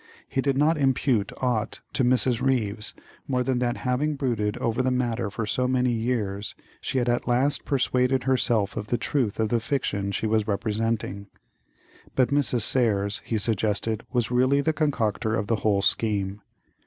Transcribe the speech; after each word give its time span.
He 0.27 0.41
did 0.41 0.57
not 0.57 0.79
impute 0.79 1.31
aught 1.41 1.81
to 1.93 2.03
Mrs. 2.03 2.41
Ryves 2.41 2.95
more 3.27 3.43
than 3.43 3.59
that 3.59 3.77
having 3.77 4.15
brooded 4.15 4.57
over 4.57 4.81
the 4.81 4.89
matter 4.89 5.29
for 5.29 5.45
so 5.45 5.67
many 5.67 5.91
years 5.91 6.55
she 6.81 6.97
had 6.97 7.07
at 7.07 7.27
last 7.27 7.65
persuaded 7.65 8.23
herself 8.23 8.75
of 8.75 8.87
the 8.87 8.97
truth 8.97 9.39
of 9.39 9.49
the 9.49 9.59
fiction 9.59 10.11
she 10.11 10.25
was 10.25 10.47
representing; 10.47 11.27
but 12.15 12.29
Mrs. 12.29 12.61
Serres, 12.63 13.21
he 13.23 13.37
suggested, 13.37 14.03
was 14.11 14.31
really 14.31 14.59
the 14.59 14.73
concocter 14.73 15.35
of 15.37 15.45
the 15.45 15.57
whole 15.57 15.83
scheme. 15.83 16.41